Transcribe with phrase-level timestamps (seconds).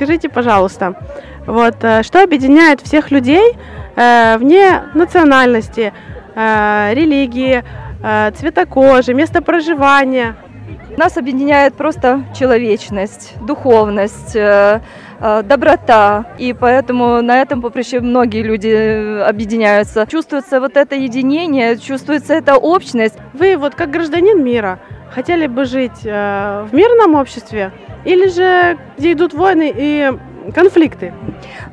[0.00, 0.94] Скажите, пожалуйста,
[1.44, 3.52] вот э, что объединяет всех людей
[3.96, 5.92] э, вне национальности,
[6.34, 7.62] э, религии,
[8.02, 10.36] э, цвета кожи, места проживания?
[10.96, 14.80] Нас объединяет просто человечность, духовность, э,
[15.20, 16.24] э, доброта.
[16.38, 20.06] И поэтому на этом поприще многие люди объединяются.
[20.06, 23.18] Чувствуется вот это единение, чувствуется эта общность.
[23.34, 24.78] Вы вот как гражданин мира
[25.10, 27.72] хотели бы жить э, в мирном обществе
[28.04, 30.12] или же где идут войны и
[30.54, 31.12] конфликты?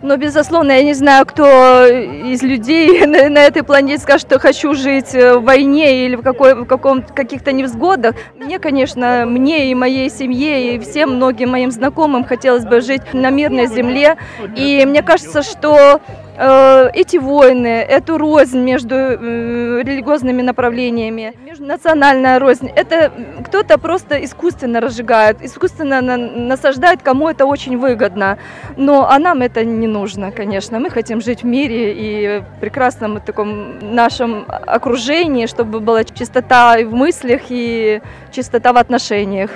[0.02, 4.73] Но, безусловно, я не знаю, кто из людей на, на этой планете скажет, что хочу
[4.73, 8.16] жить в войне или в, какой, в каком, каких-то невзгодах.
[8.36, 13.30] Мне, конечно, мне и моей семье, и всем многим моим знакомым хотелось бы жить на
[13.30, 14.17] мирной земле.
[14.56, 22.70] И мне кажется, что Э, эти войны, эту рознь между э, религиозными направлениями, межнациональная рознь,
[22.75, 23.12] это
[23.45, 28.38] кто-то просто искусственно разжигает, искусственно насаждает, кому это очень выгодно.
[28.75, 30.80] Но а нам это не нужно, конечно.
[30.80, 36.84] Мы хотим жить в мире и в прекрасном таком нашем окружении, чтобы была чистота и
[36.84, 39.50] в мыслях, и чистота в отношениях.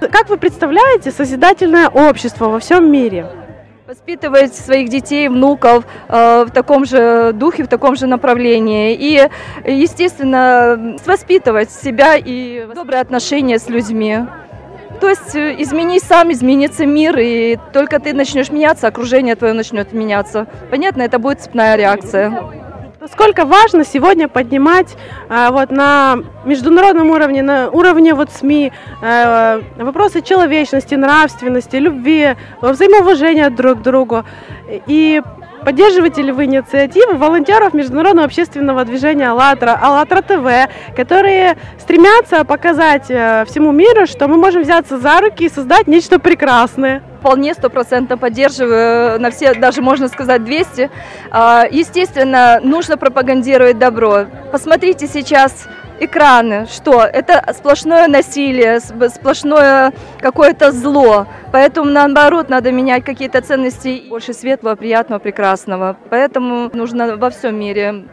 [0.00, 3.26] Как вы представляете созидательное общество во всем мире?
[3.88, 8.94] Воспитывать своих детей, внуков э, в таком же духе, в таком же направлении.
[8.94, 9.30] И,
[9.64, 14.18] естественно, воспитывать себя и добрые отношения с людьми.
[15.00, 19.94] То есть э, измени сам, изменится мир, и только ты начнешь меняться, окружение твое начнет
[19.94, 20.46] меняться.
[20.70, 22.57] Понятно, это будет цепная реакция.
[23.08, 24.94] Насколько важно сегодня поднимать
[25.30, 33.48] э, вот на международном уровне, на уровне вот СМИ э, вопросы человечности, нравственности, любви, взаимоуважения
[33.48, 34.24] друг к другу.
[34.86, 35.22] И
[35.64, 43.44] Поддерживаете ли вы инициативы волонтеров Международного общественного движения «АЛЛАТРА», «АЛЛАТРА ТВ», которые стремятся показать э,
[43.46, 47.02] всему миру, что мы можем взяться за руки и создать нечто прекрасное?
[47.20, 50.90] Вполне стопроцентно поддерживаю, на все, даже можно сказать 200.
[51.30, 54.26] А, естественно, нужно пропагандировать добро.
[54.52, 55.68] Посмотрите сейчас
[56.00, 61.26] экраны, что это сплошное насилие, сплошное какое-то зло.
[61.52, 65.96] Поэтому наоборот надо менять какие-то ценности, больше светлого, приятного, прекрасного.
[66.10, 68.04] Поэтому нужно во всем мире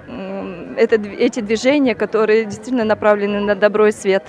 [0.78, 4.24] это, эти движения, которые действительно направлены на добро и свет.